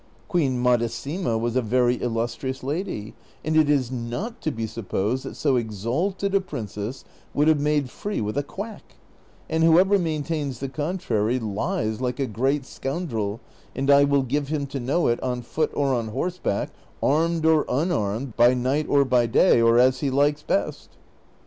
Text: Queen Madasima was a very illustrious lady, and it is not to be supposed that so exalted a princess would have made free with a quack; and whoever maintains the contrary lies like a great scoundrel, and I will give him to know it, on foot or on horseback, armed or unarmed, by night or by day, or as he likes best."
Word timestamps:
Queen 0.27 0.57
Madasima 0.57 1.39
was 1.39 1.55
a 1.55 1.61
very 1.61 1.97
illustrious 2.01 2.63
lady, 2.63 3.13
and 3.45 3.55
it 3.55 3.69
is 3.69 3.91
not 3.91 4.41
to 4.41 4.49
be 4.51 4.65
supposed 4.65 5.23
that 5.23 5.35
so 5.35 5.57
exalted 5.57 6.33
a 6.33 6.41
princess 6.41 7.05
would 7.35 7.47
have 7.47 7.59
made 7.59 7.87
free 7.91 8.19
with 8.19 8.35
a 8.35 8.41
quack; 8.41 8.95
and 9.47 9.63
whoever 9.63 9.99
maintains 9.99 10.57
the 10.59 10.67
contrary 10.69 11.37
lies 11.37 12.01
like 12.01 12.19
a 12.19 12.25
great 12.25 12.65
scoundrel, 12.65 13.41
and 13.75 13.91
I 13.91 14.03
will 14.03 14.23
give 14.23 14.47
him 14.47 14.65
to 14.73 14.79
know 14.79 15.05
it, 15.07 15.21
on 15.21 15.43
foot 15.43 15.69
or 15.75 15.93
on 15.93 16.07
horseback, 16.07 16.71
armed 17.03 17.45
or 17.45 17.63
unarmed, 17.69 18.35
by 18.35 18.55
night 18.55 18.87
or 18.89 19.05
by 19.05 19.27
day, 19.27 19.61
or 19.61 19.77
as 19.77 19.99
he 19.99 20.09
likes 20.09 20.41
best." 20.41 20.89